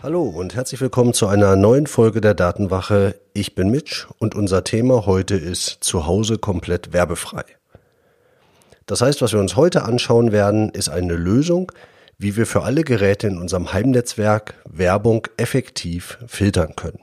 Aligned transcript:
Hallo 0.00 0.22
und 0.22 0.54
herzlich 0.54 0.80
willkommen 0.80 1.12
zu 1.12 1.26
einer 1.26 1.56
neuen 1.56 1.88
Folge 1.88 2.20
der 2.20 2.34
Datenwache. 2.34 3.16
Ich 3.32 3.56
bin 3.56 3.68
Mitch 3.68 4.06
und 4.20 4.36
unser 4.36 4.62
Thema 4.62 5.06
heute 5.06 5.34
ist 5.34 5.78
Zuhause 5.80 6.38
komplett 6.38 6.92
werbefrei. 6.92 7.42
Das 8.86 9.00
heißt, 9.00 9.20
was 9.22 9.32
wir 9.32 9.40
uns 9.40 9.56
heute 9.56 9.82
anschauen 9.82 10.30
werden, 10.30 10.68
ist 10.68 10.88
eine 10.88 11.16
Lösung, 11.16 11.72
wie 12.16 12.36
wir 12.36 12.46
für 12.46 12.62
alle 12.62 12.84
Geräte 12.84 13.26
in 13.26 13.38
unserem 13.38 13.72
Heimnetzwerk 13.72 14.54
Werbung 14.70 15.26
effektiv 15.36 16.18
filtern 16.28 16.76
können. 16.76 17.00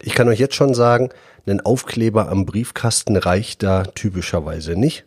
Ich 0.00 0.14
kann 0.14 0.28
euch 0.28 0.38
jetzt 0.38 0.54
schon 0.54 0.72
sagen, 0.72 1.08
ein 1.48 1.60
Aufkleber 1.60 2.28
am 2.28 2.46
Briefkasten 2.46 3.16
reicht 3.16 3.64
da 3.64 3.82
typischerweise 3.82 4.76
nicht. 4.76 5.04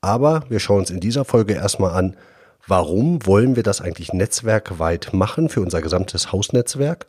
Aber 0.00 0.42
wir 0.48 0.58
schauen 0.58 0.80
uns 0.80 0.90
in 0.90 0.98
dieser 0.98 1.24
Folge 1.24 1.54
erstmal 1.54 1.92
an, 1.92 2.16
warum 2.66 3.24
wollen 3.26 3.56
wir 3.56 3.62
das 3.62 3.80
eigentlich 3.80 4.12
netzwerkweit 4.12 5.12
machen 5.12 5.48
für 5.48 5.60
unser 5.60 5.80
gesamtes 5.80 6.32
Hausnetzwerk 6.32 7.06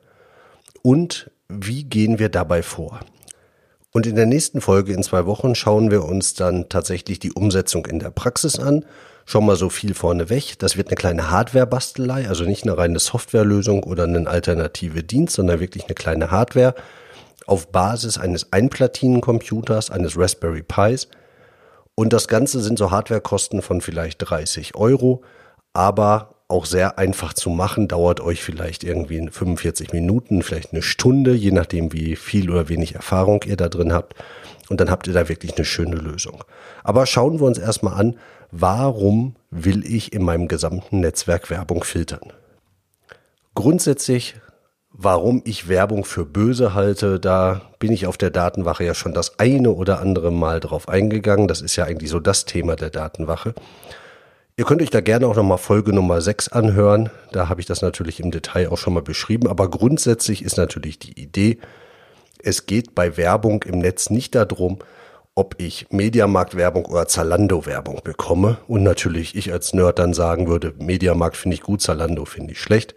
und 0.81 1.31
wie 1.49 1.83
gehen 1.83 2.19
wir 2.19 2.29
dabei 2.29 2.61
vor. 2.61 2.99
Und 3.91 4.05
in 4.05 4.15
der 4.15 4.25
nächsten 4.25 4.61
Folge 4.61 4.93
in 4.93 5.01
zwei 5.01 5.25
Wochen 5.25 5.55
schauen 5.55 5.89
wir 5.89 6.03
uns 6.03 6.33
dann 6.33 6.69
tatsächlich 6.69 7.19
die 7.19 7.31
Umsetzung 7.31 7.85
in 7.87 7.99
der 7.99 8.11
Praxis 8.11 8.59
an. 8.59 8.85
Schon 9.25 9.45
mal 9.45 9.55
so 9.55 9.69
viel 9.69 9.93
vorneweg. 9.93 10.59
Das 10.59 10.77
wird 10.77 10.89
eine 10.89 10.97
kleine 10.97 11.31
Hardware-Bastelei, 11.31 12.27
also 12.27 12.43
nicht 12.43 12.63
eine 12.63 12.77
reine 12.77 12.99
Softwarelösung 12.99 13.83
oder 13.83 14.03
eine 14.03 14.27
alternative 14.27 15.03
Dienst, 15.03 15.35
sondern 15.35 15.59
wirklich 15.59 15.85
eine 15.85 15.95
kleine 15.95 16.31
Hardware 16.31 16.75
auf 17.47 17.71
Basis 17.71 18.17
eines 18.17 18.53
Einplatinencomputers, 18.53 19.89
eines 19.89 20.17
Raspberry 20.17 20.63
Pis. 20.63 21.07
Und 21.95 22.13
das 22.13 22.27
Ganze 22.27 22.59
sind 22.59 22.77
so 22.77 22.91
Hardwarekosten 22.91 23.61
von 23.61 23.81
vielleicht 23.81 24.19
30 24.19 24.75
Euro 24.75 25.23
aber 25.77 26.33
auch 26.47 26.65
sehr 26.65 26.97
einfach 26.97 27.33
zu 27.33 27.51
machen, 27.51 27.87
dauert 27.87 28.19
euch 28.19 28.41
vielleicht 28.41 28.83
irgendwie 28.83 29.29
45 29.29 29.93
Minuten, 29.93 30.41
vielleicht 30.41 30.73
eine 30.73 30.81
Stunde, 30.81 31.33
je 31.33 31.51
nachdem, 31.51 31.93
wie 31.93 32.15
viel 32.15 32.49
oder 32.49 32.67
wenig 32.67 32.95
Erfahrung 32.95 33.43
ihr 33.45 33.57
da 33.57 33.69
drin 33.69 33.93
habt. 33.93 34.15
Und 34.69 34.81
dann 34.81 34.89
habt 34.89 35.07
ihr 35.07 35.13
da 35.13 35.29
wirklich 35.29 35.55
eine 35.55 35.65
schöne 35.65 35.97
Lösung. 35.97 36.43
Aber 36.83 37.05
schauen 37.05 37.39
wir 37.39 37.45
uns 37.45 37.59
erstmal 37.59 37.93
an, 37.93 38.15
warum 38.49 39.35
will 39.51 39.85
ich 39.85 40.13
in 40.13 40.23
meinem 40.23 40.47
gesamten 40.47 40.99
Netzwerk 41.01 41.51
Werbung 41.51 41.83
filtern? 41.83 42.33
Grundsätzlich, 43.53 44.35
warum 44.89 45.43
ich 45.45 45.67
Werbung 45.67 46.05
für 46.05 46.25
böse 46.25 46.73
halte, 46.73 47.19
da 47.19 47.61
bin 47.77 47.91
ich 47.91 48.07
auf 48.07 48.17
der 48.17 48.31
Datenwache 48.31 48.83
ja 48.83 48.95
schon 48.95 49.13
das 49.13 49.37
eine 49.37 49.71
oder 49.71 49.99
andere 49.99 50.31
Mal 50.31 50.59
drauf 50.59 50.89
eingegangen. 50.89 51.47
Das 51.47 51.61
ist 51.61 51.75
ja 51.75 51.83
eigentlich 51.83 52.09
so 52.09 52.19
das 52.19 52.45
Thema 52.45 52.75
der 52.75 52.89
Datenwache. 52.89 53.53
Ihr 54.59 54.65
könnt 54.65 54.81
euch 54.81 54.89
da 54.89 55.01
gerne 55.01 55.27
auch 55.27 55.35
nochmal 55.35 55.59
Folge 55.59 55.93
Nummer 55.93 56.19
6 56.19 56.47
anhören. 56.47 57.11
Da 57.31 57.47
habe 57.47 57.61
ich 57.61 57.67
das 57.67 57.83
natürlich 57.83 58.19
im 58.19 58.31
Detail 58.31 58.69
auch 58.69 58.79
schon 58.79 58.95
mal 58.95 59.03
beschrieben. 59.03 59.47
Aber 59.47 59.69
grundsätzlich 59.69 60.43
ist 60.43 60.57
natürlich 60.57 60.97
die 60.97 61.11
Idee, 61.11 61.59
es 62.39 62.65
geht 62.65 62.95
bei 62.95 63.17
Werbung 63.17 63.61
im 63.61 63.77
Netz 63.77 64.09
nicht 64.09 64.33
darum, 64.33 64.79
ob 65.35 65.53
ich 65.59 65.85
Mediamarkt-Werbung 65.91 66.85
oder 66.85 67.07
Zalando-Werbung 67.07 68.01
bekomme. 68.03 68.57
Und 68.67 68.81
natürlich 68.81 69.35
ich 69.35 69.53
als 69.53 69.75
Nerd 69.75 69.99
dann 69.99 70.15
sagen 70.15 70.47
würde, 70.47 70.73
Mediamarkt 70.79 71.37
finde 71.37 71.53
ich 71.53 71.61
gut, 71.61 71.83
Zalando 71.83 72.25
finde 72.25 72.53
ich 72.53 72.59
schlecht. 72.59 72.95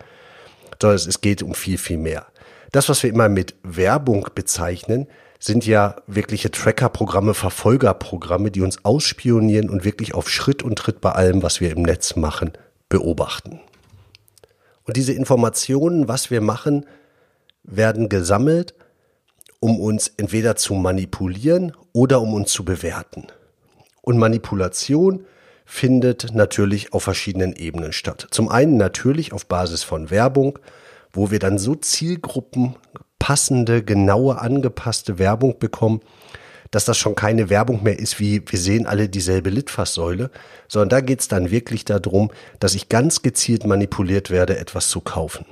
Sondern 0.81 0.97
es 0.97 1.21
geht 1.21 1.43
um 1.43 1.53
viel, 1.53 1.77
viel 1.77 1.99
mehr. 1.99 2.25
Das, 2.73 2.89
was 2.89 3.03
wir 3.03 3.11
immer 3.11 3.29
mit 3.29 3.55
Werbung 3.63 4.29
bezeichnen, 4.35 5.09
sind 5.41 5.67
ja 5.67 5.97
wirkliche 6.07 6.51
Tracker-Programme, 6.51 7.33
Verfolgerprogramme, 7.33 8.51
die 8.51 8.61
uns 8.61 8.85
ausspionieren 8.85 9.71
und 9.71 9.85
wirklich 9.85 10.15
auf 10.15 10.29
Schritt 10.29 10.63
und 10.63 10.79
Tritt 10.79 11.01
bei 11.01 11.13
allem, 11.13 11.43
was 11.43 11.61
wir 11.61 11.73
im 11.73 11.83
Netz 11.83 12.15
machen, 12.15 12.53
beobachten. 12.91 13.61
Und 14.85 14.97
diese 14.97 15.15
Informationen, 15.15 16.09
was 16.09 16.31
wir 16.31 16.43
machen, 16.43 16.85
werden 17.65 18.11
gesammelt, 18.11 18.75
um 19.61 19.81
uns 19.81 20.13
entweder 20.17 20.57
zu 20.57 20.75
manipulieren 20.75 21.73
oder 21.93 22.21
um 22.21 22.35
uns 22.35 22.53
zu 22.53 22.65
bewerten. 22.65 23.27
Und 24.03 24.19
Manipulation 24.19 25.25
findet 25.65 26.35
natürlich 26.35 26.93
auf 26.93 27.05
verschiedenen 27.05 27.55
Ebenen 27.55 27.93
statt. 27.93 28.27
Zum 28.31 28.49
einen 28.49 28.77
natürlich 28.77 29.33
auf 29.33 29.47
Basis 29.47 29.85
von 29.85 30.11
Werbung, 30.11 30.59
wo 31.13 31.31
wir 31.31 31.39
dann 31.39 31.59
so 31.59 31.75
Zielgruppen 31.75 32.75
passende, 33.21 33.85
genaue, 33.85 34.41
angepasste 34.41 35.21
Werbung 35.21 35.61
bekommen, 35.61 36.01
dass 36.73 36.85
das 36.85 36.99
schon 36.99 37.15
keine 37.15 37.51
Werbung 37.51 37.85
mehr 37.85 37.99
ist, 37.99 38.19
wie 38.19 38.43
wir 38.45 38.59
sehen 38.59 38.87
alle 38.87 39.09
dieselbe 39.09 39.51
Litfaßsäule, 39.51 40.31
sondern 40.67 40.89
da 40.89 41.01
geht 41.01 41.21
es 41.21 41.29
dann 41.29 41.53
wirklich 41.53 41.85
darum, 41.85 42.31
dass 42.59 42.75
ich 42.75 42.89
ganz 42.89 43.23
gezielt 43.23 43.65
manipuliert 43.67 44.31
werde, 44.31 44.59
etwas 44.59 44.89
zu 44.89 45.01
kaufen. 45.01 45.47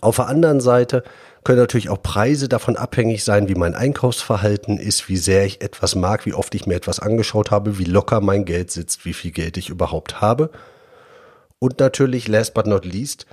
Auf 0.00 0.16
der 0.16 0.26
anderen 0.26 0.60
Seite 0.60 1.04
können 1.44 1.58
natürlich 1.58 1.90
auch 1.90 2.02
Preise 2.02 2.48
davon 2.48 2.76
abhängig 2.76 3.22
sein, 3.22 3.48
wie 3.48 3.54
mein 3.54 3.74
Einkaufsverhalten 3.74 4.78
ist, 4.78 5.08
wie 5.08 5.16
sehr 5.16 5.44
ich 5.44 5.60
etwas 5.60 5.94
mag, 5.94 6.26
wie 6.26 6.34
oft 6.34 6.54
ich 6.54 6.66
mir 6.66 6.74
etwas 6.74 6.98
angeschaut 6.98 7.50
habe, 7.50 7.78
wie 7.78 7.84
locker 7.84 8.20
mein 8.20 8.44
Geld 8.44 8.70
sitzt, 8.70 9.04
wie 9.04 9.12
viel 9.12 9.30
Geld 9.30 9.56
ich 9.56 9.68
überhaupt 9.68 10.20
habe. 10.20 10.50
Und 11.58 11.78
natürlich, 11.78 12.26
last 12.26 12.54
but 12.54 12.66
not 12.66 12.84
least, 12.84 13.26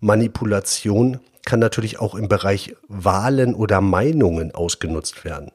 Manipulation 0.00 1.20
kann 1.48 1.60
natürlich 1.60 1.98
auch 1.98 2.14
im 2.14 2.28
Bereich 2.28 2.76
Wahlen 2.88 3.54
oder 3.54 3.80
Meinungen 3.80 4.54
ausgenutzt 4.54 5.24
werden. 5.24 5.50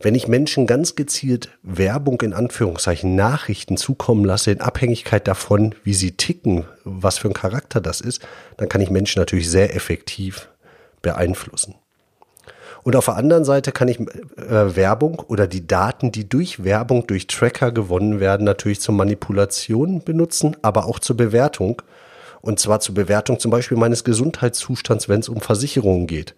Wenn 0.00 0.14
ich 0.14 0.26
Menschen 0.26 0.66
ganz 0.66 0.94
gezielt 0.96 1.50
Werbung 1.62 2.18
in 2.22 2.32
Anführungszeichen 2.32 3.14
Nachrichten 3.14 3.76
zukommen 3.76 4.24
lasse, 4.24 4.52
in 4.52 4.62
Abhängigkeit 4.62 5.28
davon, 5.28 5.74
wie 5.84 5.92
sie 5.92 6.12
ticken, 6.12 6.64
was 6.84 7.18
für 7.18 7.28
ein 7.28 7.34
Charakter 7.34 7.82
das 7.82 8.00
ist, 8.00 8.26
dann 8.56 8.70
kann 8.70 8.80
ich 8.80 8.88
Menschen 8.88 9.18
natürlich 9.18 9.50
sehr 9.50 9.76
effektiv 9.76 10.48
beeinflussen. 11.02 11.74
Und 12.82 12.96
auf 12.96 13.04
der 13.04 13.16
anderen 13.16 13.44
Seite 13.44 13.70
kann 13.70 13.88
ich 13.88 14.00
äh, 14.00 14.76
Werbung 14.76 15.22
oder 15.28 15.46
die 15.46 15.66
Daten, 15.66 16.10
die 16.10 16.26
durch 16.26 16.64
Werbung, 16.64 17.06
durch 17.06 17.26
Tracker 17.26 17.70
gewonnen 17.70 18.18
werden, 18.18 18.44
natürlich 18.44 18.80
zur 18.80 18.94
Manipulation 18.94 20.02
benutzen, 20.02 20.56
aber 20.62 20.86
auch 20.86 20.98
zur 20.98 21.18
Bewertung 21.18 21.82
und 22.44 22.60
zwar 22.60 22.80
zur 22.80 22.94
Bewertung 22.94 23.40
zum 23.40 23.50
Beispiel 23.50 23.78
meines 23.78 24.04
Gesundheitszustands, 24.04 25.08
wenn 25.08 25.20
es 25.20 25.30
um 25.30 25.40
Versicherungen 25.40 26.06
geht. 26.06 26.34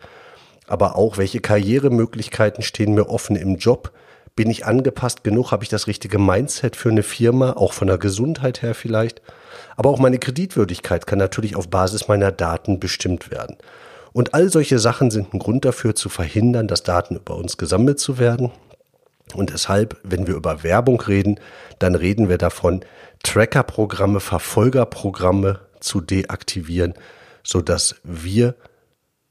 Aber 0.68 0.94
auch, 0.94 1.18
welche 1.18 1.40
Karrieremöglichkeiten 1.40 2.62
stehen 2.62 2.94
mir 2.94 3.08
offen 3.08 3.34
im 3.34 3.56
Job? 3.56 3.90
Bin 4.36 4.48
ich 4.48 4.66
angepasst 4.66 5.24
genug? 5.24 5.50
Habe 5.50 5.64
ich 5.64 5.68
das 5.68 5.88
richtige 5.88 6.20
Mindset 6.20 6.76
für 6.76 6.90
eine 6.90 7.02
Firma? 7.02 7.54
Auch 7.54 7.72
von 7.72 7.88
der 7.88 7.98
Gesundheit 7.98 8.62
her 8.62 8.76
vielleicht? 8.76 9.20
Aber 9.76 9.90
auch 9.90 9.98
meine 9.98 10.20
Kreditwürdigkeit 10.20 11.08
kann 11.08 11.18
natürlich 11.18 11.56
auf 11.56 11.68
Basis 11.68 12.06
meiner 12.06 12.30
Daten 12.30 12.78
bestimmt 12.78 13.32
werden. 13.32 13.56
Und 14.12 14.32
all 14.32 14.48
solche 14.48 14.78
Sachen 14.78 15.10
sind 15.10 15.34
ein 15.34 15.40
Grund 15.40 15.64
dafür 15.64 15.96
zu 15.96 16.08
verhindern, 16.08 16.68
dass 16.68 16.84
Daten 16.84 17.16
über 17.16 17.34
uns 17.34 17.56
gesammelt 17.56 17.98
zu 17.98 18.18
werden. 18.18 18.52
Und 19.34 19.52
deshalb, 19.52 19.98
wenn 20.04 20.28
wir 20.28 20.36
über 20.36 20.62
Werbung 20.62 21.00
reden, 21.00 21.40
dann 21.80 21.96
reden 21.96 22.28
wir 22.28 22.38
davon, 22.38 22.84
Trackerprogramme, 23.24 24.20
Verfolgerprogramme 24.20 25.65
zu 25.80 26.00
deaktivieren, 26.00 26.94
so 27.42 27.60
dass 27.60 27.96
wir 28.02 28.54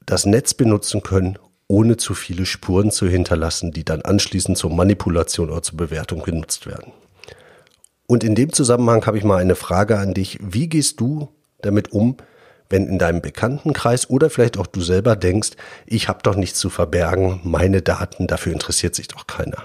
das 0.04 0.26
Netz 0.26 0.54
benutzen 0.54 1.02
können, 1.02 1.38
ohne 1.68 1.96
zu 1.96 2.14
viele 2.14 2.46
Spuren 2.46 2.90
zu 2.90 3.08
hinterlassen, 3.08 3.72
die 3.72 3.84
dann 3.84 4.02
anschließend 4.02 4.56
zur 4.56 4.72
Manipulation 4.72 5.50
oder 5.50 5.62
zur 5.62 5.76
Bewertung 5.76 6.22
genutzt 6.22 6.66
werden. 6.66 6.92
Und 8.06 8.22
in 8.22 8.36
dem 8.36 8.52
Zusammenhang 8.52 9.04
habe 9.06 9.18
ich 9.18 9.24
mal 9.24 9.38
eine 9.38 9.56
Frage 9.56 9.98
an 9.98 10.14
dich. 10.14 10.38
Wie 10.40 10.68
gehst 10.68 11.00
du 11.00 11.28
damit 11.60 11.92
um, 11.92 12.16
wenn 12.68 12.86
in 12.86 12.98
deinem 12.98 13.20
Bekanntenkreis 13.20 14.10
oder 14.10 14.30
vielleicht 14.30 14.58
auch 14.58 14.66
du 14.66 14.80
selber 14.80 15.16
denkst, 15.16 15.50
ich 15.86 16.08
habe 16.08 16.20
doch 16.22 16.36
nichts 16.36 16.58
zu 16.58 16.70
verbergen, 16.70 17.40
meine 17.44 17.82
Daten, 17.82 18.26
dafür 18.26 18.52
interessiert 18.52 18.94
sich 18.94 19.08
doch 19.08 19.26
keiner. 19.26 19.64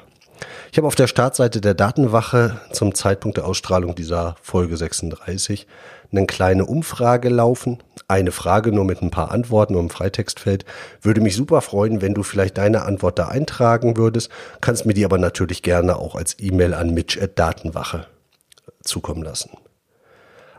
Ich 0.71 0.77
habe 0.77 0.87
auf 0.87 0.95
der 0.95 1.07
Startseite 1.07 1.59
der 1.59 1.73
Datenwache 1.73 2.61
zum 2.71 2.95
Zeitpunkt 2.95 3.35
der 3.35 3.45
Ausstrahlung 3.45 3.93
dieser 3.93 4.35
Folge 4.41 4.77
36 4.77 5.67
eine 6.13 6.25
kleine 6.25 6.65
Umfrage 6.65 7.27
laufen. 7.27 7.83
Eine 8.07 8.31
Frage 8.31 8.71
nur 8.71 8.85
mit 8.85 9.01
ein 9.01 9.11
paar 9.11 9.31
Antworten 9.31 9.75
im 9.75 9.89
Freitextfeld. 9.89 10.63
Würde 11.01 11.19
mich 11.19 11.35
super 11.35 11.59
freuen, 11.59 12.01
wenn 12.01 12.13
du 12.13 12.23
vielleicht 12.23 12.57
deine 12.57 12.83
Antwort 12.83 13.19
da 13.19 13.27
eintragen 13.27 13.97
würdest. 13.97 14.29
Kannst 14.61 14.85
mir 14.85 14.93
die 14.93 15.03
aber 15.03 15.17
natürlich 15.17 15.61
gerne 15.61 15.97
auch 15.97 16.15
als 16.15 16.37
E-Mail 16.39 16.73
an 16.73 16.93
mitch.datenwache 16.93 18.07
zukommen 18.81 19.23
lassen. 19.23 19.49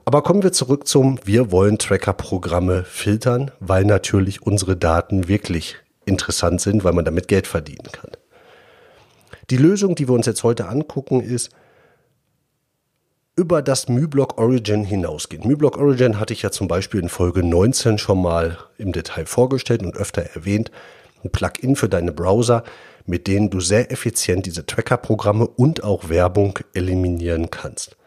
Aber 0.04 0.22
kommen 0.22 0.42
wir 0.42 0.52
zurück 0.52 0.86
zum 0.86 1.20
Wir 1.24 1.50
wollen 1.50 1.78
Tracker-Programme 1.78 2.84
filtern, 2.84 3.50
weil 3.60 3.86
natürlich 3.86 4.42
unsere 4.42 4.76
Daten 4.76 5.28
wirklich 5.28 5.76
interessant 6.04 6.60
sind, 6.60 6.84
weil 6.84 6.92
man 6.92 7.06
damit 7.06 7.28
Geld 7.28 7.46
verdienen 7.46 7.88
kann. 7.92 8.10
Die 9.52 9.58
Lösung, 9.58 9.94
die 9.94 10.08
wir 10.08 10.14
uns 10.14 10.24
jetzt 10.24 10.44
heute 10.44 10.66
angucken, 10.66 11.20
ist 11.20 11.50
über 13.36 13.60
das 13.60 13.86
MyBlock 13.86 14.38
Origin 14.38 14.82
hinausgehen. 14.82 15.46
MyBlock 15.46 15.76
Origin 15.76 16.18
hatte 16.18 16.32
ich 16.32 16.40
ja 16.40 16.50
zum 16.50 16.68
Beispiel 16.68 17.00
in 17.00 17.10
Folge 17.10 17.42
19 17.42 17.98
schon 17.98 18.22
mal 18.22 18.56
im 18.78 18.92
Detail 18.92 19.26
vorgestellt 19.26 19.82
und 19.82 19.94
öfter 19.94 20.22
erwähnt. 20.22 20.70
Ein 21.22 21.32
Plugin 21.32 21.76
für 21.76 21.90
deine 21.90 22.12
Browser, 22.12 22.64
mit 23.04 23.26
denen 23.26 23.50
du 23.50 23.60
sehr 23.60 23.92
effizient 23.92 24.46
diese 24.46 24.64
Tracker-Programme 24.64 25.46
und 25.46 25.84
auch 25.84 26.08
Werbung 26.08 26.58
eliminieren 26.72 27.50
kannst. 27.50 27.98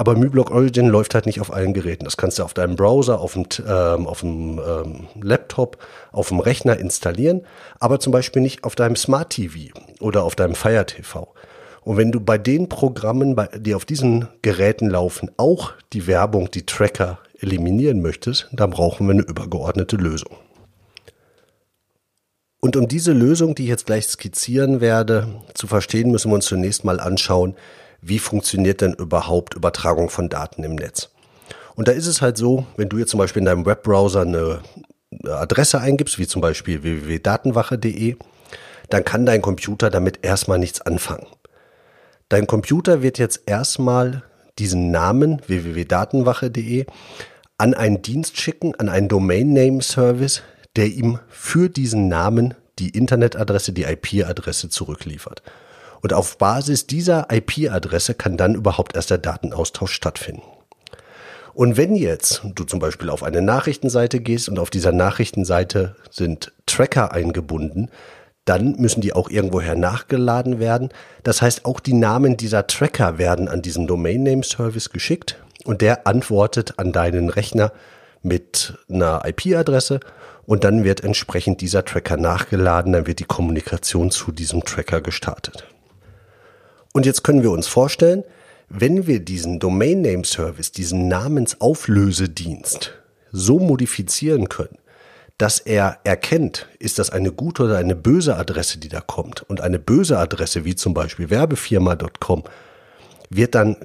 Aber 0.00 0.16
MyBlock 0.16 0.50
Origin 0.50 0.88
läuft 0.88 1.14
halt 1.14 1.26
nicht 1.26 1.42
auf 1.42 1.52
allen 1.52 1.74
Geräten. 1.74 2.06
Das 2.06 2.16
kannst 2.16 2.38
du 2.38 2.42
auf 2.42 2.54
deinem 2.54 2.74
Browser, 2.74 3.20
auf 3.20 3.34
dem, 3.34 3.44
ähm, 3.68 4.06
auf 4.06 4.20
dem 4.20 4.58
ähm, 4.58 5.08
Laptop, 5.20 5.76
auf 6.10 6.28
dem 6.28 6.40
Rechner 6.40 6.78
installieren, 6.78 7.42
aber 7.80 8.00
zum 8.00 8.10
Beispiel 8.10 8.40
nicht 8.40 8.64
auf 8.64 8.74
deinem 8.74 8.96
Smart 8.96 9.28
TV 9.28 9.78
oder 10.00 10.22
auf 10.22 10.34
deinem 10.36 10.54
Fire 10.54 10.86
TV. 10.86 11.28
Und 11.82 11.98
wenn 11.98 12.12
du 12.12 12.20
bei 12.20 12.38
den 12.38 12.70
Programmen, 12.70 13.36
die 13.58 13.74
auf 13.74 13.84
diesen 13.84 14.26
Geräten 14.40 14.88
laufen, 14.88 15.30
auch 15.36 15.72
die 15.92 16.06
Werbung, 16.06 16.50
die 16.50 16.64
Tracker 16.64 17.18
eliminieren 17.38 18.00
möchtest, 18.00 18.48
dann 18.52 18.70
brauchen 18.70 19.06
wir 19.06 19.12
eine 19.12 19.22
übergeordnete 19.22 19.96
Lösung. 19.96 20.34
Und 22.60 22.74
um 22.74 22.88
diese 22.88 23.12
Lösung, 23.12 23.54
die 23.54 23.64
ich 23.64 23.68
jetzt 23.68 23.84
gleich 23.84 24.06
skizzieren 24.06 24.80
werde, 24.80 25.28
zu 25.52 25.66
verstehen, 25.66 26.10
müssen 26.10 26.30
wir 26.30 26.36
uns 26.36 26.46
zunächst 26.46 26.84
mal 26.84 27.00
anschauen, 27.00 27.54
wie 28.02 28.18
funktioniert 28.18 28.80
denn 28.80 28.94
überhaupt 28.94 29.54
Übertragung 29.54 30.10
von 30.10 30.28
Daten 30.28 30.62
im 30.62 30.74
Netz. 30.74 31.10
Und 31.74 31.88
da 31.88 31.92
ist 31.92 32.06
es 32.06 32.20
halt 32.20 32.36
so, 32.36 32.66
wenn 32.76 32.88
du 32.88 32.98
jetzt 32.98 33.10
zum 33.10 33.18
Beispiel 33.18 33.40
in 33.40 33.46
deinem 33.46 33.66
Webbrowser 33.66 34.22
eine 34.22 34.60
Adresse 35.24 35.80
eingibst, 35.80 36.18
wie 36.18 36.26
zum 36.26 36.40
Beispiel 36.40 36.82
www.datenwache.de, 36.82 38.16
dann 38.88 39.04
kann 39.04 39.26
dein 39.26 39.42
Computer 39.42 39.90
damit 39.90 40.20
erstmal 40.22 40.58
nichts 40.58 40.80
anfangen. 40.80 41.26
Dein 42.28 42.46
Computer 42.46 43.02
wird 43.02 43.18
jetzt 43.18 43.42
erstmal 43.46 44.22
diesen 44.58 44.90
Namen 44.90 45.40
www.datenwache.de 45.46 46.86
an 47.58 47.74
einen 47.74 48.02
Dienst 48.02 48.40
schicken, 48.40 48.74
an 48.76 48.88
einen 48.88 49.08
Domain 49.08 49.52
Name 49.52 49.82
Service, 49.82 50.42
der 50.76 50.86
ihm 50.86 51.18
für 51.28 51.68
diesen 51.68 52.08
Namen 52.08 52.54
die 52.78 52.90
Internetadresse, 52.90 53.72
die 53.72 53.84
IP-Adresse 53.84 54.68
zurückliefert. 54.70 55.42
Und 56.02 56.12
auf 56.12 56.38
Basis 56.38 56.86
dieser 56.86 57.28
IP-Adresse 57.30 58.14
kann 58.14 58.36
dann 58.36 58.54
überhaupt 58.54 58.96
erst 58.96 59.10
der 59.10 59.18
Datenaustausch 59.18 59.92
stattfinden. 59.92 60.42
Und 61.52 61.76
wenn 61.76 61.94
jetzt 61.94 62.42
du 62.54 62.64
zum 62.64 62.78
Beispiel 62.78 63.10
auf 63.10 63.22
eine 63.22 63.42
Nachrichtenseite 63.42 64.20
gehst 64.20 64.48
und 64.48 64.58
auf 64.58 64.70
dieser 64.70 64.92
Nachrichtenseite 64.92 65.96
sind 66.10 66.52
Tracker 66.66 67.12
eingebunden, 67.12 67.90
dann 68.44 68.76
müssen 68.76 69.00
die 69.00 69.12
auch 69.12 69.28
irgendwoher 69.28 69.74
nachgeladen 69.74 70.58
werden. 70.58 70.88
Das 71.22 71.42
heißt, 71.42 71.64
auch 71.64 71.80
die 71.80 71.92
Namen 71.92 72.36
dieser 72.36 72.66
Tracker 72.66 73.18
werden 73.18 73.48
an 73.48 73.62
diesen 73.62 73.86
Domain 73.86 74.22
Name 74.22 74.42
Service 74.42 74.90
geschickt 74.90 75.36
und 75.64 75.82
der 75.82 76.06
antwortet 76.06 76.78
an 76.78 76.92
deinen 76.92 77.28
Rechner 77.28 77.72
mit 78.22 78.78
einer 78.88 79.22
IP-Adresse 79.24 80.00
und 80.46 80.64
dann 80.64 80.84
wird 80.84 81.04
entsprechend 81.04 81.60
dieser 81.60 81.84
Tracker 81.84 82.16
nachgeladen, 82.16 82.92
dann 82.92 83.06
wird 83.06 83.20
die 83.20 83.24
Kommunikation 83.24 84.10
zu 84.10 84.32
diesem 84.32 84.64
Tracker 84.64 85.00
gestartet. 85.00 85.66
Und 86.92 87.06
jetzt 87.06 87.22
können 87.22 87.42
wir 87.42 87.50
uns 87.50 87.68
vorstellen, 87.68 88.24
wenn 88.68 89.06
wir 89.06 89.20
diesen 89.20 89.58
Domain 89.58 90.00
Name 90.02 90.24
Service, 90.24 90.72
diesen 90.72 91.08
Namensauflösedienst 91.08 92.92
so 93.32 93.58
modifizieren 93.58 94.48
können, 94.48 94.78
dass 95.38 95.58
er 95.58 95.98
erkennt, 96.04 96.68
ist 96.78 96.98
das 96.98 97.10
eine 97.10 97.32
gute 97.32 97.64
oder 97.64 97.78
eine 97.78 97.96
böse 97.96 98.36
Adresse, 98.36 98.78
die 98.78 98.88
da 98.88 99.00
kommt. 99.00 99.42
Und 99.42 99.60
eine 99.60 99.78
böse 99.78 100.18
Adresse, 100.18 100.64
wie 100.64 100.74
zum 100.74 100.92
Beispiel 100.94 101.30
werbefirma.com, 101.30 102.44
wird 103.30 103.54
dann 103.54 103.76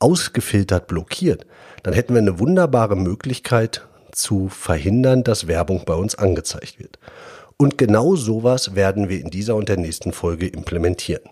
ausgefiltert 0.00 0.88
blockiert. 0.88 1.46
Dann 1.82 1.94
hätten 1.94 2.14
wir 2.14 2.20
eine 2.20 2.38
wunderbare 2.38 2.96
Möglichkeit 2.96 3.86
zu 4.12 4.48
verhindern, 4.48 5.22
dass 5.22 5.46
Werbung 5.46 5.84
bei 5.86 5.94
uns 5.94 6.16
angezeigt 6.16 6.78
wird. 6.78 6.98
Und 7.56 7.78
genau 7.78 8.16
sowas 8.16 8.74
werden 8.74 9.08
wir 9.08 9.20
in 9.20 9.30
dieser 9.30 9.54
und 9.54 9.68
der 9.68 9.76
nächsten 9.76 10.12
Folge 10.12 10.48
implementieren. 10.48 11.22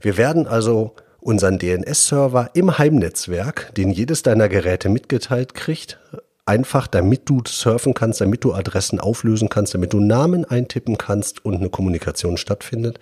Wir 0.00 0.16
werden 0.16 0.46
also 0.46 0.94
unseren 1.20 1.58
DNS-Server 1.58 2.50
im 2.54 2.76
Heimnetzwerk, 2.76 3.74
den 3.74 3.90
jedes 3.90 4.22
deiner 4.22 4.48
Geräte 4.48 4.88
mitgeteilt 4.88 5.54
kriegt, 5.54 5.98
einfach 6.46 6.86
damit 6.86 7.28
du 7.28 7.42
surfen 7.46 7.94
kannst, 7.94 8.20
damit 8.20 8.44
du 8.44 8.52
Adressen 8.52 9.00
auflösen 9.00 9.48
kannst, 9.48 9.74
damit 9.74 9.92
du 9.94 10.00
Namen 10.00 10.44
eintippen 10.44 10.98
kannst 10.98 11.44
und 11.44 11.56
eine 11.56 11.70
Kommunikation 11.70 12.36
stattfindet. 12.36 13.00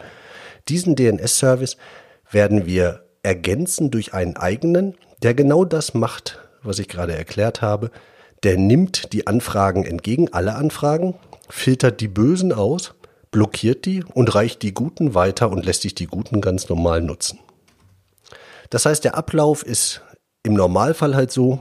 Diesen 0.68 0.94
DNS-Service 0.94 1.76
werden 2.30 2.66
wir 2.66 3.04
ergänzen 3.24 3.90
durch 3.90 4.14
einen 4.14 4.36
eigenen, 4.36 4.94
der 5.22 5.34
genau 5.34 5.64
das 5.64 5.94
macht, 5.94 6.38
was 6.62 6.78
ich 6.78 6.88
gerade 6.88 7.16
erklärt 7.16 7.62
habe. 7.62 7.90
Der 8.44 8.56
nimmt 8.56 9.12
die 9.12 9.26
Anfragen 9.26 9.84
entgegen, 9.84 10.32
alle 10.32 10.54
Anfragen, 10.54 11.14
filtert 11.48 12.00
die 12.00 12.08
Bösen 12.08 12.52
aus 12.52 12.94
blockiert 13.32 13.86
die 13.86 14.04
und 14.04 14.32
reicht 14.34 14.62
die 14.62 14.72
Guten 14.72 15.14
weiter 15.14 15.50
und 15.50 15.66
lässt 15.66 15.82
sich 15.82 15.96
die 15.96 16.06
Guten 16.06 16.40
ganz 16.40 16.68
normal 16.68 17.02
nutzen. 17.02 17.40
Das 18.70 18.86
heißt, 18.86 19.02
der 19.02 19.16
Ablauf 19.16 19.64
ist 19.64 20.02
im 20.44 20.54
Normalfall 20.54 21.16
halt 21.16 21.32
so, 21.32 21.60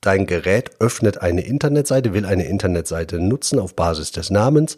dein 0.00 0.26
Gerät 0.26 0.70
öffnet 0.78 1.20
eine 1.20 1.40
Internetseite, 1.40 2.14
will 2.14 2.24
eine 2.24 2.46
Internetseite 2.46 3.18
nutzen 3.18 3.58
auf 3.58 3.74
Basis 3.74 4.12
des 4.12 4.30
Namens. 4.30 4.76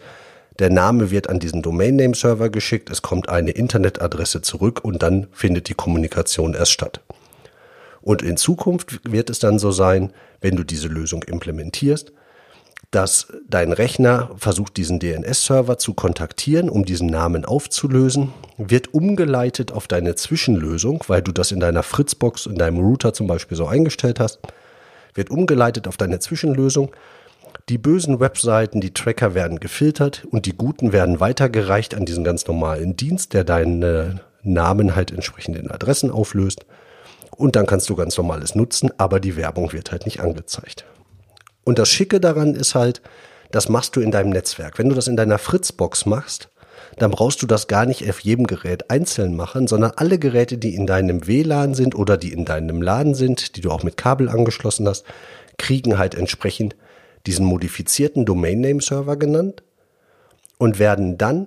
Der 0.59 0.71
Name 0.71 1.11
wird 1.11 1.29
an 1.29 1.39
diesen 1.39 1.63
Domain 1.63 1.97
Name 1.97 2.15
Server 2.15 2.51
geschickt, 2.51 2.91
es 2.91 3.03
kommt 3.03 3.29
eine 3.29 3.51
Internetadresse 3.51 4.43
zurück 4.43 4.81
und 4.83 5.03
dann 5.03 5.27
findet 5.33 5.69
die 5.69 5.75
Kommunikation 5.75 6.55
erst 6.55 6.73
statt. 6.73 7.01
Und 8.01 8.23
in 8.23 8.37
Zukunft 8.37 9.01
wird 9.11 9.29
es 9.29 9.39
dann 9.41 9.59
so 9.59 9.73
sein, 9.73 10.13
wenn 10.41 10.57
du 10.57 10.65
diese 10.65 10.89
Lösung 10.89 11.23
implementierst, 11.23 12.13
dass 12.91 13.29
dein 13.49 13.73
Rechner 13.73 14.31
versucht, 14.37 14.77
diesen 14.77 14.99
DNS-Server 14.99 15.79
zu 15.79 15.95
kontaktieren, 15.95 16.69
um 16.69 16.85
diesen 16.85 17.07
Namen 17.07 17.45
aufzulösen, 17.45 18.33
wird 18.59 18.93
umgeleitet 18.93 19.71
auf 19.71 19.87
deine 19.87 20.17
Zwischenlösung, 20.17 21.05
weil 21.07 21.23
du 21.23 21.31
das 21.31 21.53
in 21.53 21.61
deiner 21.61 21.85
Fritzbox, 21.85 22.47
in 22.47 22.57
deinem 22.57 22.79
Router 22.79 23.13
zum 23.13 23.29
Beispiel 23.29 23.57
so 23.57 23.67
eingestellt 23.67 24.19
hast, 24.19 24.41
wird 25.15 25.31
umgeleitet 25.31 25.87
auf 25.87 25.97
deine 25.97 26.19
Zwischenlösung. 26.19 26.91
Die 27.69 27.79
bösen 27.79 28.19
Webseiten, 28.19 28.81
die 28.81 28.93
Tracker 28.93 29.35
werden 29.35 29.61
gefiltert 29.61 30.27
und 30.31 30.47
die 30.47 30.57
guten 30.57 30.93
werden 30.93 31.21
weitergereicht 31.21 31.95
an 31.95 32.05
diesen 32.05 32.25
ganz 32.25 32.47
normalen 32.47 32.97
Dienst, 32.97 33.35
der 33.35 33.45
deinen 33.45 34.21
Namen 34.43 34.97
halt 34.97 35.13
entsprechend 35.13 35.57
in 35.57 35.71
Adressen 35.71 36.11
auflöst. 36.11 36.67
Und 37.37 37.55
dann 37.55 37.67
kannst 37.67 37.89
du 37.89 37.95
ganz 37.95 38.17
normales 38.19 38.57
nutzen, 38.57 38.91
aber 38.99 39.21
die 39.21 39.37
Werbung 39.37 39.73
wird 39.73 39.93
halt 39.93 40.07
nicht 40.07 40.21
angezeigt. 40.21 40.85
Und 41.71 41.79
das 41.79 41.89
Schicke 41.89 42.19
daran 42.19 42.57
ist 42.57 42.75
halt, 42.75 43.01
das 43.53 43.69
machst 43.69 43.95
du 43.95 44.01
in 44.01 44.11
deinem 44.11 44.31
Netzwerk. 44.31 44.77
Wenn 44.81 44.89
du 44.89 44.97
das 44.97 45.07
in 45.07 45.17
deiner 45.17 45.39
Fritzbox 45.39 46.05
machst, 46.05 46.51
dann 46.97 47.13
brauchst 47.13 47.43
du 47.43 47.47
das 47.47 47.69
gar 47.69 47.87
nicht 47.87 48.11
auf 48.11 48.19
jedem 48.19 48.49
Gerät 48.49 48.91
einzeln 48.91 49.37
machen, 49.37 49.69
sondern 49.69 49.93
alle 49.95 50.19
Geräte, 50.19 50.59
die 50.59 50.75
in 50.75 50.89
deinem 50.89 51.29
WLAN 51.29 51.75
sind 51.75 51.95
oder 51.95 52.17
die 52.17 52.33
in 52.33 52.45
deinem 52.45 52.83
Laden 52.83 53.15
sind, 53.15 53.55
die 53.55 53.61
du 53.61 53.71
auch 53.71 53.85
mit 53.85 53.97
Kabel 53.97 54.29
angeschlossen 54.29 54.89
hast, 54.89 55.05
kriegen 55.59 55.97
halt 55.97 56.17
entsprechend 56.17 56.75
diesen 57.29 57.47
modifizierten 57.47 58.25
Domain 58.25 58.61
Name 58.61 58.83
Server 58.83 59.17
genannt 59.17 59.63
und 60.59 60.81
werden 60.81 61.19
dann 61.19 61.47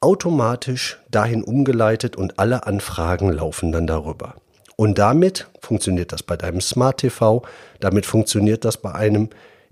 automatisch 0.00 1.02
dahin 1.10 1.44
umgeleitet 1.44 2.16
und 2.16 2.38
alle 2.38 2.66
Anfragen 2.66 3.30
laufen 3.30 3.72
dann 3.72 3.86
darüber. 3.86 4.36
Und 4.82 4.98
damit 4.98 5.46
funktioniert 5.60 6.10
das 6.10 6.24
bei 6.24 6.36
deinem 6.36 6.60
Smart 6.60 6.96
TV, 6.96 7.42
damit 7.78 8.04
funktioniert 8.04 8.64
das 8.64 8.78
bei 8.78 8.92
einem 8.92 9.28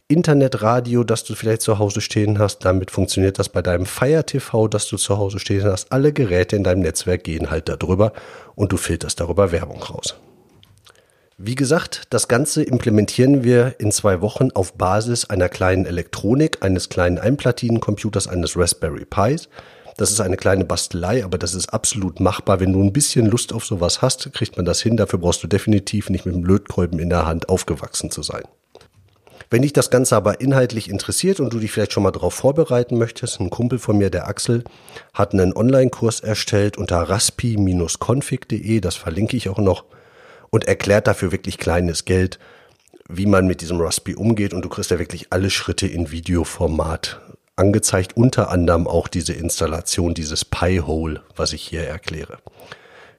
Internetradio, 0.06 1.02
das 1.02 1.24
du 1.24 1.34
vielleicht 1.34 1.62
zu 1.62 1.80
Hause 1.80 2.00
stehen 2.00 2.38
hast, 2.38 2.64
damit 2.64 2.92
funktioniert 2.92 3.40
das 3.40 3.48
bei 3.48 3.60
deinem 3.60 3.86
Fire 3.86 4.24
TV, 4.24 4.68
das 4.68 4.86
du 4.86 4.98
zu 4.98 5.18
Hause 5.18 5.40
stehen 5.40 5.64
hast. 5.64 5.90
Alle 5.90 6.12
Geräte 6.12 6.54
in 6.54 6.62
deinem 6.62 6.82
Netzwerk 6.82 7.24
gehen 7.24 7.50
halt 7.50 7.68
darüber 7.68 8.12
und 8.54 8.70
du 8.70 8.76
filterst 8.76 9.18
darüber 9.18 9.50
Werbung 9.50 9.82
raus. 9.82 10.14
Wie 11.42 11.54
gesagt, 11.54 12.02
das 12.10 12.28
Ganze 12.28 12.62
implementieren 12.62 13.42
wir 13.44 13.76
in 13.78 13.92
zwei 13.92 14.20
Wochen 14.20 14.50
auf 14.50 14.74
Basis 14.74 15.30
einer 15.30 15.48
kleinen 15.48 15.86
Elektronik, 15.86 16.58
eines 16.62 16.90
kleinen 16.90 17.16
Einplatinencomputers, 17.16 18.28
eines 18.28 18.58
Raspberry 18.58 19.06
Pis. 19.06 19.48
Das 19.96 20.10
ist 20.10 20.20
eine 20.20 20.36
kleine 20.36 20.66
Bastelei, 20.66 21.24
aber 21.24 21.38
das 21.38 21.54
ist 21.54 21.72
absolut 21.72 22.20
machbar. 22.20 22.60
Wenn 22.60 22.74
du 22.74 22.82
ein 22.82 22.92
bisschen 22.92 23.24
Lust 23.24 23.54
auf 23.54 23.64
sowas 23.64 24.02
hast, 24.02 24.30
kriegt 24.34 24.58
man 24.58 24.66
das 24.66 24.82
hin. 24.82 24.98
Dafür 24.98 25.18
brauchst 25.18 25.42
du 25.42 25.46
definitiv 25.46 26.10
nicht 26.10 26.26
mit 26.26 26.34
dem 26.34 26.44
Lötkolben 26.44 26.98
in 26.98 27.08
der 27.08 27.24
Hand 27.24 27.48
aufgewachsen 27.48 28.10
zu 28.10 28.22
sein. 28.22 28.42
Wenn 29.48 29.62
dich 29.62 29.72
das 29.72 29.88
Ganze 29.88 30.16
aber 30.16 30.42
inhaltlich 30.42 30.90
interessiert 30.90 31.40
und 31.40 31.54
du 31.54 31.58
dich 31.58 31.72
vielleicht 31.72 31.94
schon 31.94 32.02
mal 32.02 32.10
darauf 32.10 32.34
vorbereiten 32.34 32.98
möchtest, 32.98 33.40
ein 33.40 33.48
Kumpel 33.48 33.78
von 33.78 33.96
mir, 33.96 34.10
der 34.10 34.28
Axel, 34.28 34.62
hat 35.14 35.32
einen 35.32 35.56
Online-Kurs 35.56 36.20
erstellt 36.20 36.76
unter 36.76 36.98
raspi-config.de, 36.98 38.80
das 38.80 38.96
verlinke 38.96 39.38
ich 39.38 39.48
auch 39.48 39.56
noch, 39.56 39.86
und 40.50 40.66
erklärt 40.66 41.06
dafür 41.06 41.32
wirklich 41.32 41.58
kleines 41.58 42.04
Geld, 42.04 42.38
wie 43.08 43.26
man 43.26 43.46
mit 43.46 43.60
diesem 43.60 43.80
Raspi 43.80 44.14
umgeht 44.14 44.52
und 44.54 44.64
du 44.64 44.68
kriegst 44.68 44.90
ja 44.90 44.98
wirklich 44.98 45.28
alle 45.30 45.50
Schritte 45.50 45.86
in 45.86 46.10
Videoformat 46.10 47.20
angezeigt, 47.56 48.16
unter 48.16 48.50
anderem 48.50 48.86
auch 48.86 49.08
diese 49.08 49.32
Installation 49.32 50.14
dieses 50.14 50.44
Pi-Hole, 50.44 51.22
was 51.36 51.52
ich 51.52 51.62
hier 51.62 51.82
erkläre. 51.82 52.38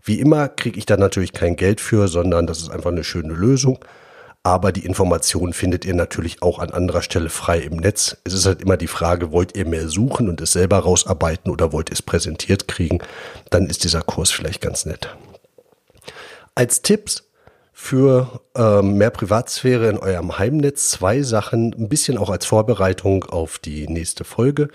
Wie 0.03 0.19
immer 0.19 0.49
kriege 0.49 0.79
ich 0.79 0.85
da 0.85 0.97
natürlich 0.97 1.31
kein 1.31 1.55
Geld 1.55 1.79
für, 1.79 2.07
sondern 2.07 2.47
das 2.47 2.59
ist 2.59 2.69
einfach 2.69 2.91
eine 2.91 3.03
schöne 3.03 3.33
Lösung. 3.33 3.79
Aber 4.43 4.71
die 4.71 4.85
Informationen 4.85 5.53
findet 5.53 5.85
ihr 5.85 5.93
natürlich 5.93 6.41
auch 6.41 6.57
an 6.57 6.71
anderer 6.71 7.03
Stelle 7.03 7.29
frei 7.29 7.59
im 7.59 7.77
Netz. 7.77 8.17
Es 8.23 8.33
ist 8.33 8.47
halt 8.47 8.63
immer 8.63 8.75
die 8.75 8.87
Frage, 8.87 9.31
wollt 9.31 9.55
ihr 9.55 9.67
mehr 9.67 9.87
suchen 9.87 10.27
und 10.29 10.41
es 10.41 10.53
selber 10.53 10.79
rausarbeiten 10.79 11.51
oder 11.51 11.71
wollt 11.71 11.91
ihr 11.91 11.93
es 11.93 12.01
präsentiert 12.01 12.67
kriegen? 12.67 12.99
Dann 13.51 13.67
ist 13.67 13.83
dieser 13.83 14.01
Kurs 14.01 14.31
vielleicht 14.31 14.61
ganz 14.61 14.87
nett. 14.87 15.15
Als 16.55 16.81
Tipps 16.81 17.29
für 17.71 18.41
ähm, 18.55 18.97
mehr 18.97 19.09
Privatsphäre 19.09 19.89
in 19.89 19.97
eurem 19.97 20.37
Heimnetz 20.37 20.89
zwei 20.89 21.21
Sachen, 21.21 21.73
ein 21.73 21.89
bisschen 21.89 22.17
auch 22.17 22.29
als 22.29 22.45
Vorbereitung 22.45 23.23
auf 23.23 23.57
die 23.57 23.87
nächste 23.87 24.23
Folge. 24.23 24.69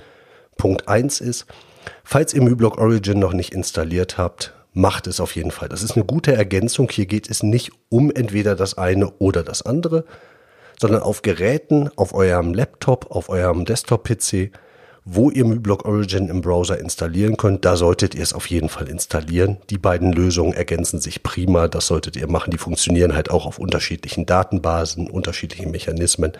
Punkt 0.56 0.88
eins 0.88 1.20
ist, 1.20 1.46
falls 2.02 2.32
ihr 2.32 2.42
MyBlock 2.42 2.78
Origin 2.78 3.18
noch 3.18 3.34
nicht 3.34 3.52
installiert 3.52 4.16
habt, 4.16 4.54
macht 4.72 5.06
es 5.06 5.20
auf 5.20 5.36
jeden 5.36 5.50
Fall. 5.50 5.68
Das 5.68 5.82
ist 5.82 5.96
eine 5.96 6.04
gute 6.04 6.34
Ergänzung. 6.34 6.88
Hier 6.90 7.06
geht 7.06 7.30
es 7.30 7.42
nicht 7.42 7.70
um 7.90 8.10
entweder 8.10 8.56
das 8.56 8.76
eine 8.78 9.10
oder 9.18 9.42
das 9.42 9.62
andere, 9.62 10.04
sondern 10.80 11.02
auf 11.02 11.22
Geräten, 11.22 11.90
auf 11.96 12.14
eurem 12.14 12.54
Laptop, 12.54 13.10
auf 13.10 13.28
eurem 13.28 13.64
Desktop-PC, 13.64 14.50
wo 15.08 15.30
ihr 15.30 15.44
MyBlock 15.44 15.84
Origin 15.84 16.28
im 16.28 16.40
Browser 16.40 16.80
installieren 16.80 17.36
könnt, 17.36 17.64
da 17.64 17.76
solltet 17.76 18.16
ihr 18.16 18.24
es 18.24 18.32
auf 18.32 18.50
jeden 18.50 18.68
Fall 18.68 18.88
installieren. 18.88 19.58
Die 19.70 19.78
beiden 19.78 20.12
Lösungen 20.12 20.52
ergänzen 20.52 21.00
sich 21.00 21.22
prima. 21.22 21.68
Das 21.68 21.86
solltet 21.86 22.16
ihr 22.16 22.28
machen. 22.28 22.50
Die 22.50 22.58
funktionieren 22.58 23.14
halt 23.14 23.30
auch 23.30 23.46
auf 23.46 23.60
unterschiedlichen 23.60 24.26
Datenbasen, 24.26 25.08
unterschiedlichen 25.08 25.70
Mechanismen. 25.70 26.32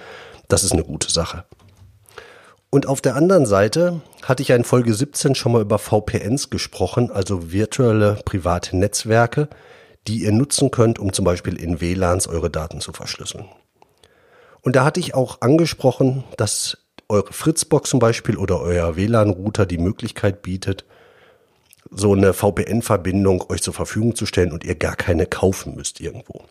Das 0.49 0.65
ist 0.65 0.73
eine 0.73 0.83
gute 0.83 1.13
Sache. 1.13 1.45
Und 2.69 2.89
auf 2.89 3.01
der 3.01 3.15
anderen 3.15 3.47
Seite 3.47 4.01
hatte 4.25 4.43
ich 4.43 4.49
ja 4.49 4.57
in 4.57 4.65
Folge 4.65 4.93
17 4.93 5.37
schon 5.37 5.53
mal 5.53 5.63
über 5.63 5.79
VPNs 5.79 6.51
gesprochen, 6.51 7.13
also 7.13 7.53
virtuelle 7.53 8.19
private 8.25 8.77
Netzwerke, 8.77 9.49
die 10.09 10.25
ihr 10.25 10.33
nutzen 10.33 10.73
könnt, 10.73 10.99
um 10.99 11.13
zum 11.13 11.25
Beispiel 11.25 11.57
in 11.57 11.81
WLANs 11.81 12.27
eure 12.27 12.51
Daten 12.51 12.81
zu 12.81 12.93
verschlüsseln. 12.93 13.45
Und 14.61 14.75
da 14.75 14.85
hatte 14.85 14.99
ich 14.99 15.15
auch 15.15 15.41
angesprochen, 15.41 16.25
dass 16.37 16.79
eure 17.09 17.33
Fritzbox 17.33 17.91
zum 17.91 18.01
Beispiel 18.01 18.37
oder 18.37 18.61
euer 18.61 18.97
WLAN-Router 18.97 19.67
die 19.67 19.79
Möglichkeit 19.79 20.43
bietet, 20.43 20.85
so 21.91 22.13
eine 22.13 22.33
VPN-Verbindung 22.33 23.45
euch 23.49 23.63
zur 23.63 23.75
Verfügung 23.75 24.17
zu 24.17 24.27
stellen 24.27 24.53
und 24.53 24.65
ihr 24.65 24.75
gar 24.75 24.97
keine 24.97 25.27
kaufen 25.27 25.77
müsst 25.77 26.01
irgendwo. 26.01 26.45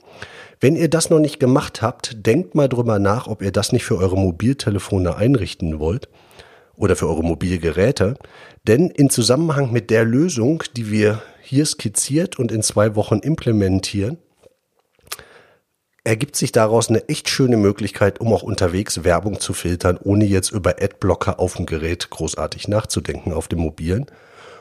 Wenn 0.61 0.75
ihr 0.75 0.89
das 0.89 1.09
noch 1.09 1.19
nicht 1.19 1.39
gemacht 1.39 1.81
habt, 1.81 2.25
denkt 2.25 2.55
mal 2.55 2.69
drüber 2.69 2.99
nach, 2.99 3.27
ob 3.27 3.41
ihr 3.41 3.51
das 3.51 3.73
nicht 3.73 3.83
für 3.83 3.97
eure 3.97 4.17
Mobiltelefone 4.17 5.15
einrichten 5.15 5.79
wollt 5.79 6.07
oder 6.77 6.95
für 6.95 7.09
eure 7.09 7.23
Mobilgeräte. 7.23 8.15
Denn 8.65 8.89
in 8.89 9.09
Zusammenhang 9.09 9.71
mit 9.71 9.89
der 9.89 10.05
Lösung, 10.05 10.63
die 10.75 10.89
wir 10.89 11.21
hier 11.41 11.65
skizziert 11.65 12.39
und 12.39 12.51
in 12.51 12.63
zwei 12.63 12.95
Wochen 12.95 13.19
implementieren, 13.19 14.17
ergibt 16.05 16.35
sich 16.35 16.51
daraus 16.51 16.89
eine 16.89 17.09
echt 17.09 17.29
schöne 17.29 17.57
Möglichkeit, 17.57 18.21
um 18.21 18.31
auch 18.31 18.43
unterwegs 18.43 19.03
Werbung 19.03 19.39
zu 19.39 19.53
filtern, 19.53 19.97
ohne 20.01 20.25
jetzt 20.25 20.51
über 20.51 20.81
Adblocker 20.81 21.39
auf 21.39 21.55
dem 21.55 21.65
Gerät 21.65 22.09
großartig 22.09 22.67
nachzudenken 22.67 23.33
auf 23.33 23.47
dem 23.47 23.59
mobilen. 23.59 24.05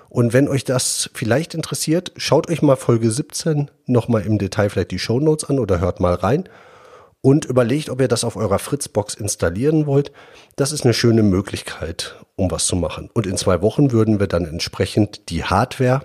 Und 0.09 0.33
wenn 0.33 0.49
euch 0.49 0.65
das 0.65 1.11
vielleicht 1.13 1.55
interessiert, 1.55 2.13
schaut 2.17 2.49
euch 2.49 2.63
mal 2.63 2.77
Folge 2.77 3.11
17 3.11 3.71
nochmal 3.87 4.23
im 4.23 4.39
Detail 4.39 4.71
vielleicht 4.71 4.91
die 4.91 4.99
Show 4.99 5.21
Notes 5.21 5.49
an 5.49 5.59
oder 5.59 5.81
hört 5.81 6.01
mal 6.01 6.15
rein 6.15 6.49
und 7.21 7.45
überlegt, 7.45 7.91
ob 7.91 8.01
ihr 8.01 8.09
das 8.09 8.25
auf 8.25 8.37
eurer 8.37 8.59
Fritzbox 8.59 9.15
installieren 9.15 9.87
wollt. 9.87 10.13
Das 10.57 10.73
ist 10.73 10.85
eine 10.85 10.95
schöne 10.95 11.23
Möglichkeit, 11.23 12.17
um 12.37 12.51
was 12.51 12.67
zu 12.67 12.77
machen. 12.77 13.11
Und 13.13 13.27
in 13.27 13.37
zwei 13.37 13.61
Wochen 13.61 13.93
würden 13.93 14.19
wir 14.19 14.29
dann 14.29 14.47
entsprechend 14.47 15.29
die 15.29 15.45
Hardware, 15.45 16.03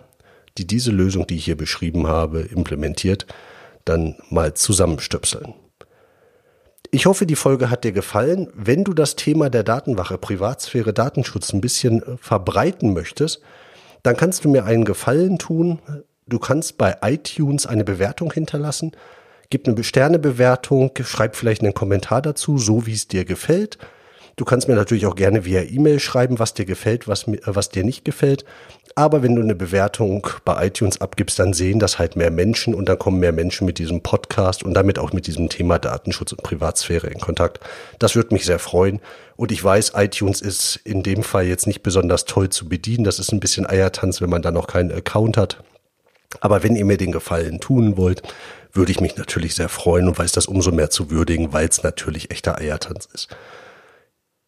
die 0.57 0.67
diese 0.67 0.91
Lösung, 0.91 1.27
die 1.27 1.35
ich 1.35 1.45
hier 1.45 1.57
beschrieben 1.57 2.07
habe, 2.07 2.41
implementiert, 2.41 3.25
dann 3.89 4.15
mal 4.29 4.53
zusammenstöpseln. 4.53 5.53
Ich 6.91 7.05
hoffe, 7.05 7.25
die 7.25 7.35
Folge 7.35 7.69
hat 7.69 7.83
dir 7.83 7.91
gefallen. 7.91 8.49
Wenn 8.55 8.83
du 8.83 8.93
das 8.93 9.15
Thema 9.15 9.49
der 9.49 9.63
Datenwache, 9.63 10.17
Privatsphäre, 10.17 10.91
Datenschutz 10.91 11.53
ein 11.53 11.61
bisschen 11.61 12.01
verbreiten 12.19 12.93
möchtest, 12.93 13.41
dann 14.01 14.17
kannst 14.17 14.43
du 14.43 14.49
mir 14.49 14.65
einen 14.65 14.85
Gefallen 14.85 15.37
tun. 15.37 15.79
Du 16.25 16.39
kannst 16.39 16.77
bei 16.77 16.97
iTunes 17.01 17.67
eine 17.67 17.83
Bewertung 17.83 18.33
hinterlassen. 18.33 18.93
Gib 19.51 19.67
eine 19.67 19.83
Sternebewertung, 19.83 20.91
schreib 21.01 21.35
vielleicht 21.35 21.61
einen 21.61 21.73
Kommentar 21.73 22.21
dazu, 22.21 22.57
so 22.57 22.85
wie 22.85 22.93
es 22.93 23.07
dir 23.07 23.25
gefällt. 23.25 23.77
Du 24.39 24.45
kannst 24.45 24.69
mir 24.69 24.75
natürlich 24.75 25.05
auch 25.05 25.17
gerne 25.17 25.43
via 25.43 25.63
E-Mail 25.63 25.99
schreiben, 25.99 26.39
was 26.39 26.53
dir 26.53 26.63
gefällt, 26.63 27.09
was, 27.09 27.27
mir, 27.27 27.41
was 27.43 27.71
dir 27.71 27.83
nicht 27.83 28.05
gefällt. 28.05 28.45
Aber 28.95 29.21
wenn 29.21 29.35
du 29.35 29.41
eine 29.41 29.53
Bewertung 29.53 30.25
bei 30.45 30.65
iTunes 30.67 31.01
abgibst, 31.01 31.39
dann 31.39 31.51
sehen 31.51 31.77
das 31.77 31.99
halt 31.99 32.15
mehr 32.15 32.31
Menschen 32.31 32.73
und 32.73 32.87
dann 32.87 32.97
kommen 32.97 33.19
mehr 33.19 33.33
Menschen 33.33 33.65
mit 33.65 33.79
diesem 33.79 33.99
Podcast 33.99 34.63
und 34.63 34.75
damit 34.75 34.97
auch 34.97 35.11
mit 35.11 35.27
diesem 35.27 35.49
Thema 35.49 35.77
Datenschutz 35.77 36.31
und 36.31 36.41
Privatsphäre 36.41 37.07
in 37.07 37.19
Kontakt. 37.19 37.59
Das 37.99 38.15
würde 38.15 38.33
mich 38.33 38.45
sehr 38.45 38.59
freuen. 38.59 39.01
Und 39.35 39.51
ich 39.51 39.61
weiß, 39.61 39.91
iTunes 39.95 40.39
ist 40.39 40.77
in 40.85 41.03
dem 41.03 41.21
Fall 41.21 41.43
jetzt 41.43 41.67
nicht 41.67 41.83
besonders 41.83 42.23
toll 42.23 42.47
zu 42.47 42.69
bedienen. 42.69 43.03
Das 43.03 43.19
ist 43.19 43.33
ein 43.33 43.41
bisschen 43.41 43.69
Eiertanz, 43.69 44.21
wenn 44.21 44.29
man 44.29 44.41
da 44.41 44.51
noch 44.51 44.67
keinen 44.67 44.93
Account 44.93 45.35
hat. 45.35 45.61
Aber 46.39 46.63
wenn 46.63 46.77
ihr 46.77 46.85
mir 46.85 46.95
den 46.95 47.11
Gefallen 47.11 47.59
tun 47.59 47.97
wollt, 47.97 48.23
würde 48.71 48.93
ich 48.93 49.01
mich 49.01 49.17
natürlich 49.17 49.53
sehr 49.53 49.67
freuen 49.67 50.07
und 50.07 50.17
weiß 50.17 50.31
das 50.31 50.45
umso 50.45 50.71
mehr 50.71 50.89
zu 50.89 51.11
würdigen, 51.11 51.51
weil 51.51 51.67
es 51.67 51.83
natürlich 51.83 52.31
echter 52.31 52.57
Eiertanz 52.57 53.09
ist. 53.13 53.27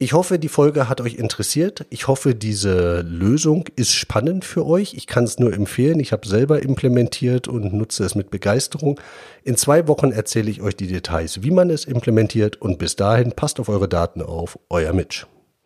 Ich 0.03 0.13
hoffe, 0.13 0.39
die 0.39 0.50
Folge 0.50 0.89
hat 0.89 1.00
euch 1.00 1.13
interessiert. 1.13 1.86
Ich 1.91 2.08
hoffe, 2.08 2.34
diese 2.34 3.01
Lösung 3.01 3.65
ist 3.75 3.93
spannend 3.93 4.46
für 4.46 4.65
euch. 4.65 4.96
Ich 4.96 5.05
kann 5.05 5.25
es 5.25 5.38
nur 5.38 5.53
empfehlen. 5.53 6.00
Ich 6.00 6.12
habe 6.12 6.27
selber 6.27 6.63
implementiert 6.63 7.48
und 7.48 7.72
nutze 7.72 8.03
es 8.03 8.15
mit 8.15 8.31
Begeisterung. 8.31 9.00
In 9.43 9.58
zwei 9.58 9.88
Wochen 9.88 10.12
erzähle 10.12 10.50
ich 10.50 10.63
euch 10.63 10.75
die 10.75 10.88
Details, 10.88 11.43
wie 11.43 11.51
man 11.51 11.70
es 11.70 11.86
implementiert. 11.86 12.60
Und 12.60 12.79
bis 12.79 12.96
dahin 12.96 13.34
passt 13.34 13.60
auf 13.60 13.70
eure 13.70 13.88
Daten 13.88 14.24
auf. 14.24 14.58
Euer 14.72 14.91
Mitch. 14.93 15.27